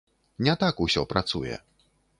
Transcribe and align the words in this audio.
Не 0.47 0.55
так 0.63 0.81
усё 0.87 1.05
працуе. 1.15 1.63